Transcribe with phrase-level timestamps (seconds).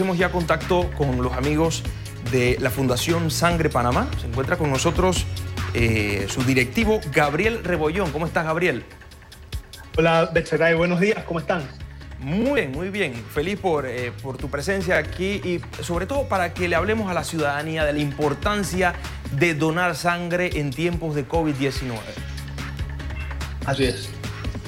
[0.00, 1.82] Hemos ya contacto con los amigos
[2.32, 4.08] de la Fundación Sangre Panamá.
[4.18, 5.26] Se encuentra con nosotros
[5.74, 8.10] eh, su directivo Gabriel Rebollón.
[8.10, 8.82] ¿Cómo estás, Gabriel?
[9.98, 11.68] Hola, Betseray, buenos días, ¿cómo están?
[12.18, 13.12] Muy bien, muy bien.
[13.12, 17.14] Feliz por, eh, por tu presencia aquí y sobre todo para que le hablemos a
[17.14, 18.94] la ciudadanía de la importancia
[19.32, 21.98] de donar sangre en tiempos de COVID-19.
[23.66, 24.08] Así es,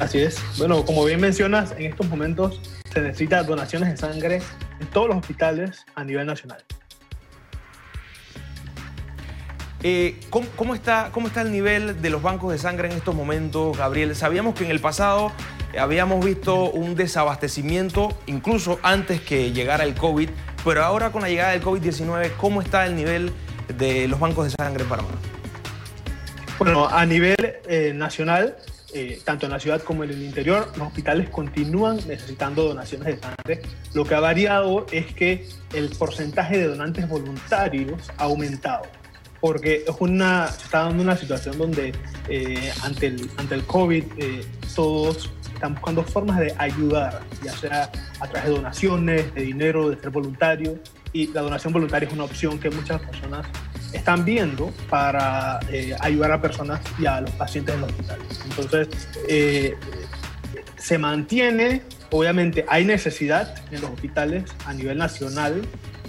[0.00, 0.42] así es.
[0.58, 2.60] Bueno, como bien mencionas, en estos momentos
[2.92, 4.42] se necesita donaciones de sangre
[4.80, 6.64] en todos los hospitales a nivel nacional.
[9.82, 13.78] Eh, ¿cómo, está, ¿Cómo está el nivel de los bancos de sangre en estos momentos,
[13.78, 14.14] Gabriel?
[14.14, 15.32] Sabíamos que en el pasado
[15.78, 20.28] habíamos visto un desabastecimiento, incluso antes que llegara el COVID,
[20.64, 23.32] pero ahora con la llegada del COVID-19, ¿cómo está el nivel
[23.78, 25.08] de los bancos de sangre en Panamá?
[26.58, 27.36] Bueno, a nivel
[27.66, 28.56] eh, nacional,
[28.94, 33.18] eh, tanto en la ciudad como en el interior, los hospitales continúan necesitando donaciones de
[33.18, 33.62] sangre.
[33.94, 38.82] Lo que ha variado es que el porcentaje de donantes voluntarios ha aumentado,
[39.40, 41.92] porque es una, se está dando una situación donde
[42.28, 47.90] eh, ante, el, ante el COVID eh, todos están buscando formas de ayudar, ya sea
[48.18, 50.78] a través de donaciones, de dinero, de ser voluntario,
[51.12, 53.46] y la donación voluntaria es una opción que muchas personas
[53.92, 58.40] están viendo para eh, ayudar a personas y a los pacientes en los hospitales.
[58.44, 58.88] Entonces,
[59.28, 59.76] eh,
[60.76, 65.62] se mantiene, obviamente hay necesidad en los hospitales a nivel nacional,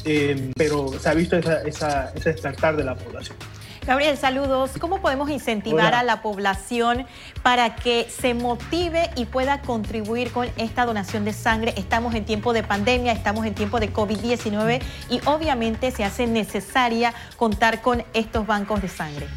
[0.05, 1.85] eh, pero se ha visto ese
[2.23, 3.37] despertar de la población.
[3.85, 4.71] Gabriel, saludos.
[4.79, 7.07] ¿Cómo podemos incentivar a la población
[7.41, 11.73] para que se motive y pueda contribuir con esta donación de sangre?
[11.75, 17.15] Estamos en tiempo de pandemia, estamos en tiempo de COVID-19 y obviamente se hace necesaria
[17.37, 19.27] contar con estos bancos de sangre.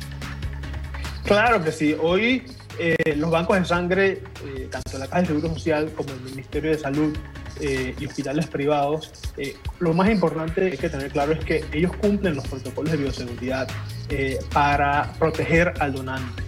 [1.25, 1.97] Claro que sí.
[1.99, 2.45] Hoy
[2.79, 6.71] eh, los bancos de sangre, eh, tanto la Caja de Seguro Social como el Ministerio
[6.71, 7.17] de Salud,
[7.61, 11.93] eh, y hospitales privados, eh, lo más importante hay que tener claro es que ellos
[11.97, 13.69] cumplen los protocolos de bioseguridad
[14.09, 16.43] eh, para proteger al donante.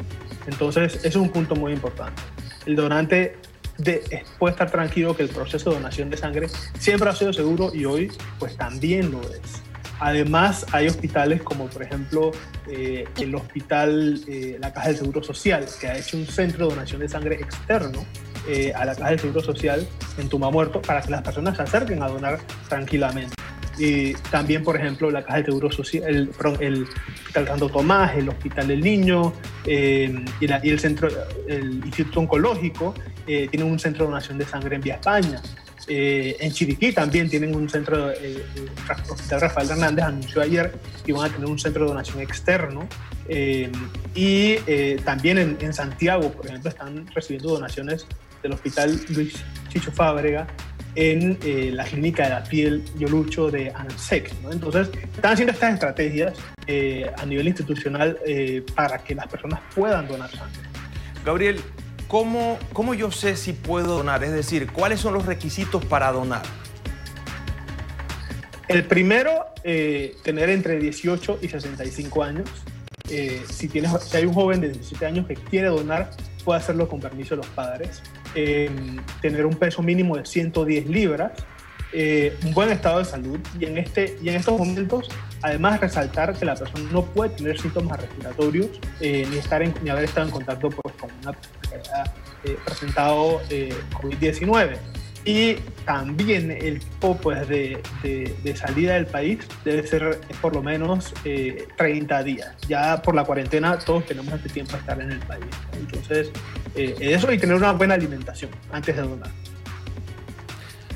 [0.47, 2.21] Entonces, eso es un punto muy importante.
[2.67, 3.37] El donante
[3.79, 6.49] de, puede estar tranquilo que el proceso de donación de sangre
[6.79, 9.63] siempre ha sido seguro y hoy pues también lo es.
[10.01, 12.33] Además, hay hospitales como por ejemplo
[12.67, 14.21] el hospital,
[14.61, 18.05] la Caja del Seguro Social, que ha hecho un centro de donación de sangre externo
[18.49, 19.87] eh, a la Caja del Seguro Social
[20.19, 23.35] en Tuma Muerto para que las personas se acerquen a donar tranquilamente.
[23.79, 28.69] Y también, por ejemplo, la Caja del Seguro Social, el, Hospital Santo Tomás, el Hospital
[28.69, 29.33] del Niño
[29.67, 31.09] eh, y, el, centro,
[31.47, 32.95] el Instituto Oncológico
[33.27, 35.43] eh, tienen un centro de donación de sangre en Vía España.
[35.89, 38.43] En Chiriquí también tienen un centro, el
[39.09, 40.73] Hospital Rafael Hernández anunció ayer
[41.05, 42.89] que van a tener un centro de donación externo.
[44.15, 44.57] y
[45.05, 48.07] también en, en, Santiago, por ejemplo, están recibiendo donaciones
[48.43, 49.35] del Hospital Luis
[49.69, 50.47] Chicho Fábrega
[50.97, 54.33] en eh, la clínica de la piel Yolucho de ANSEC.
[54.51, 60.09] Entonces, están haciendo estas estrategias eh, a nivel institucional eh, para que las personas puedan
[60.09, 60.59] donar sangre.
[61.25, 61.61] Gabriel,
[62.09, 64.25] ¿cómo, ¿cómo yo sé si puedo donar?
[64.25, 66.43] Es decir, ¿cuáles son los requisitos para donar?
[68.69, 72.51] El primero, tener entre 18 y 65 años.
[73.49, 76.11] si, tienes, si hay un joven de 17 años que quiere donar,
[76.47, 78.01] puede hacerlo con permiso de los padres.
[78.35, 78.71] Eh,
[79.21, 81.33] tener un peso mínimo de 110 libras,
[81.93, 85.09] eh, un buen estado de salud y en, este, y en estos momentos,
[85.43, 90.05] además resaltar que la persona no puede tener síntomas respiratorios eh, ni, estar ni haber
[90.05, 92.15] estado en contacto pues, con una persona que haya
[92.65, 93.41] presentado
[94.01, 94.77] COVID-19
[95.25, 95.55] y
[95.85, 101.13] también el tipo pues, de, de, salida del país debe ser por lo menos
[101.77, 102.55] 30 días.
[102.69, 105.45] Ya por la cuarentena todos tenemos este tiempo a estar en el país.
[105.73, 106.31] Entonces,
[106.77, 109.31] eh, eso y tener una buena alimentación antes de donar.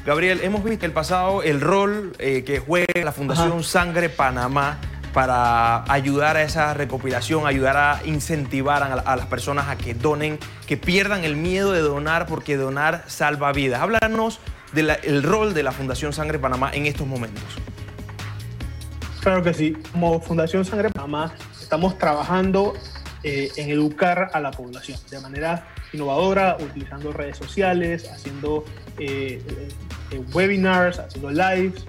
[0.05, 4.79] Gabriel, hemos visto en el pasado el rol eh, que juega la Fundación Sangre Panamá
[5.13, 10.79] para ayudar a esa recopilación, ayudar a incentivar a, las personas a que donen, que
[10.79, 13.83] pierdan el miedo de donar porque donar salva vidas.
[13.83, 14.41] Háblanos
[14.73, 17.45] del rol de la Fundación Sangre Panamá en estos momentos.
[19.21, 19.77] Claro que sí.
[19.93, 22.73] Como Fundación Sangre Panamá estamos trabajando
[23.23, 28.65] eh, en educar a la población de manera innovadora, utilizando redes sociales, haciendo
[29.01, 29.43] eh,
[30.11, 31.85] eh, webinars, haciendo lives.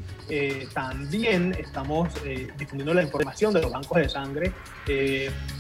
[0.73, 2.07] también estamos
[2.57, 4.53] difundiendo la información de los bancos de sangre,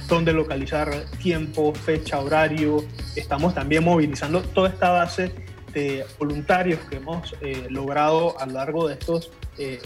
[0.07, 0.89] donde localizar
[1.21, 2.85] tiempo, fecha, horario.
[3.17, 5.35] Estamos también movilizando toda esta base
[5.73, 7.35] de voluntarios que hemos
[7.69, 9.29] logrado a lo largo de estos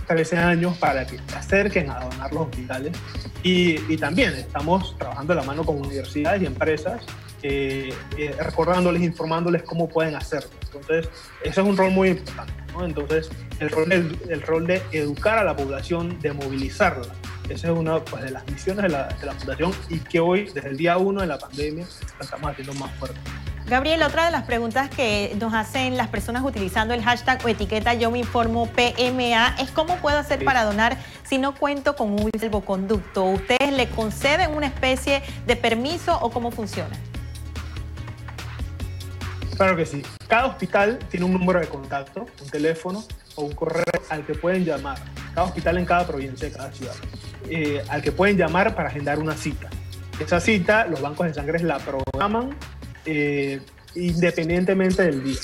[0.05, 2.95] 13 años para que se acerquen a donar los hospitales.
[3.41, 7.01] Y, y, también estamos trabajando de la mano con universidades y empresas
[7.47, 10.49] eh, eh, recordándoles, informándoles cómo pueden hacerlo.
[10.63, 11.07] Entonces,
[11.43, 12.51] ese es un rol muy importante.
[12.83, 17.13] Entonces, el rol, el, rol de educar a la población, de movilizarla.
[17.47, 20.49] Esa es una pues, de las misiones de la, de la Fundación y que hoy,
[20.55, 21.85] desde el día uno de la pandemia,
[22.19, 23.19] estamos haciendo más fuerte.
[23.67, 27.93] Gabriel, otra de las preguntas que nos hacen las personas utilizando el hashtag o etiqueta
[27.93, 32.31] Yo me informo PMA es cómo puedo hacer para donar si no cuento con un
[32.39, 33.23] salvoconducto.
[33.25, 36.95] ¿Ustedes le conceden una especie de permiso o cómo funciona?
[39.57, 40.01] Claro que sí.
[40.27, 43.03] Cada hospital tiene un número de contacto, un teléfono
[43.35, 44.97] o un correo al que pueden llamar.
[45.33, 46.95] Cada hospital en cada provincia, cada ciudad.
[47.49, 49.69] Eh, al que pueden llamar para agendar una cita.
[50.19, 52.55] Esa cita, los bancos de sangre la programan
[53.05, 53.61] eh,
[53.95, 55.39] independientemente del día.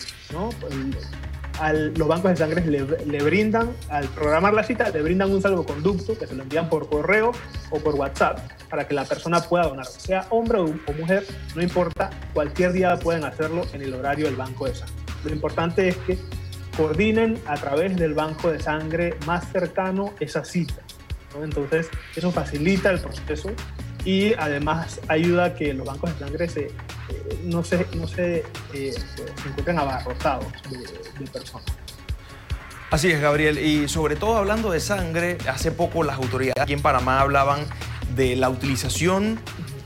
[1.93, 6.27] los bancos de sangre le, brindan, al programar la cita, le brindan un salvoconducto que
[6.27, 7.31] se lo envían por correo
[7.69, 8.39] o por WhatsApp
[8.71, 11.25] para que la persona pueda donar, sea hombre o, mujer,
[11.55, 14.95] no importa, cualquier día pueden hacerlo en el horario del banco de sangre.
[15.25, 16.17] Lo importante es que
[16.77, 20.81] coordinen a través del banco de sangre más cercano esa cita.
[21.43, 23.51] Entonces, eso facilita el proceso
[24.05, 26.71] y además ayuda a que los bancos de sangre se, eh,
[27.43, 31.65] no se, no se, eh, se encuentren abarrotados de, personas.
[32.89, 33.57] Así es, Gabriel.
[33.57, 37.65] Y sobre todo hablando de sangre, hace poco las autoridades aquí en Panamá hablaban
[38.15, 39.39] de la utilización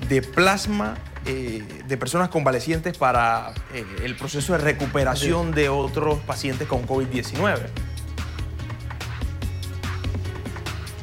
[0.09, 0.95] de plasma
[1.25, 3.53] eh, de personas convalecientes para
[4.03, 7.57] el proceso de recuperación de otros pacientes con COVID-19.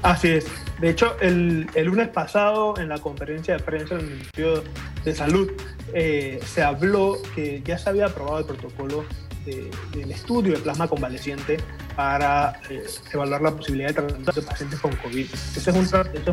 [0.03, 0.47] Así es.
[0.81, 4.65] De hecho, el, lunes pasado en la conferencia de prensa del Ministerio
[5.05, 5.51] de Salud
[5.95, 9.05] eh, se habló que ya se había aprobado el protocolo
[9.45, 11.59] del estudio de plasma convaleciente
[11.95, 15.27] para eh, evaluar la posibilidad de tratamiento de pacientes con COVID.
[15.57, 15.77] Este es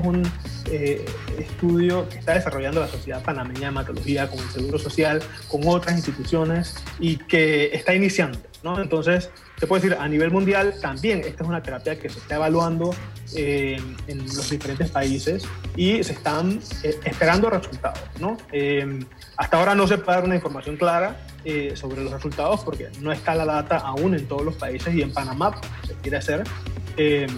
[0.04, 1.06] un, este eh,
[1.38, 5.96] estudio que está desarrollando la Sociedad Panameña de Hematología con el Seguro Social, con otras
[5.96, 8.40] instituciones y que está iniciando.
[8.64, 8.82] ¿No?
[8.82, 12.36] Entonces, se puede decir, a nivel mundial también esta es una terapia que se está
[12.36, 12.94] evaluando
[13.36, 13.78] eh,
[14.08, 15.44] en los diferentes países
[15.76, 18.00] y se están eh, esperando resultados.
[18.20, 18.38] ¿no?
[18.52, 19.00] Eh,
[19.38, 21.26] hasta ahora no se puede dar una información clara
[21.74, 25.14] sobre los resultados porque no está la data aún en todos los países y en
[25.14, 26.44] Panamá se quiere hacer.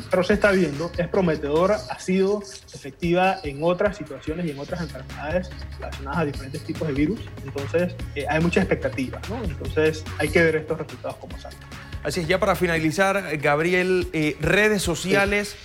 [0.09, 2.41] Pero se está viendo, es prometedora, ha sido
[2.73, 7.19] efectiva en otras situaciones y en otras enfermedades relacionadas a diferentes tipos de virus.
[7.43, 7.95] Entonces,
[8.27, 9.21] hay mucha expectativa.
[9.29, 9.43] ¿no?
[9.43, 11.59] Entonces, hay que ver estos resultados como salen.
[12.03, 15.55] Así es, ya para finalizar, Gabriel, eh, redes sociales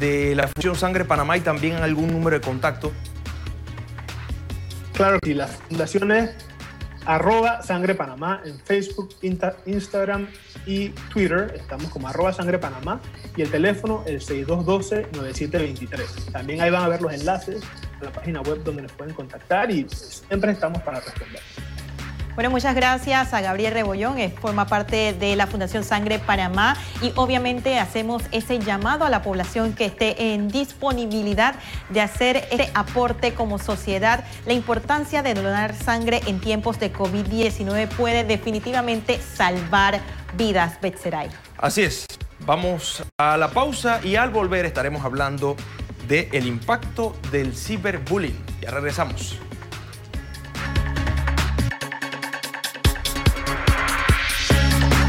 [0.00, 2.90] de la Fundación Sangre Panamá y también algún número de contacto.
[4.94, 6.30] Claro que sí, la fundación es
[7.06, 9.14] arroba Sangre Panamá en Facebook,
[9.66, 10.28] Instagram
[10.66, 11.54] y Twitter.
[11.56, 13.00] Estamos como arroba Sangre Panamá
[13.36, 16.32] y el teléfono el 6212-9723.
[16.32, 17.62] También ahí van a ver los enlaces
[18.00, 21.40] a la página web donde nos pueden contactar y siempre estamos para responder.
[22.34, 27.78] Bueno, muchas gracias a Gabriel Rebollón, forma parte de la Fundación Sangre Panamá y obviamente
[27.78, 31.54] hacemos ese llamado a la población que esté en disponibilidad
[31.90, 34.24] de hacer este aporte como sociedad.
[34.46, 40.00] La importancia de donar sangre en tiempos de COVID-19 puede definitivamente salvar
[40.36, 41.28] vidas, Betseray.
[41.56, 42.04] Así es.
[42.40, 45.54] Vamos a la pausa y al volver estaremos hablando
[46.08, 48.36] del el impacto del ciberbullying.
[48.60, 49.38] Ya regresamos.